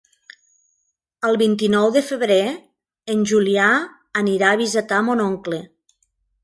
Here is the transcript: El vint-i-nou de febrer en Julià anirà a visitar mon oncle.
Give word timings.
El 1.29 1.37
vint-i-nou 1.41 1.85
de 1.97 2.03
febrer 2.07 2.39
en 3.15 3.23
Julià 3.33 3.69
anirà 4.25 4.53
a 4.55 4.61
visitar 4.67 5.05
mon 5.11 5.25
oncle. 5.31 5.63